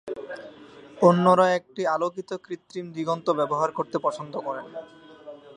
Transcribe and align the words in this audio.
অন্যরা 1.01 1.45
একটি 1.53 1.81
আলোকিত 1.87 2.29
কৃত্রিম 2.45 2.85
দিগন্ত 2.91 3.27
ব্যবহার 3.39 3.69
করতে 3.71 3.97
পছন্দ 3.99 4.33
করেন। 4.37 4.65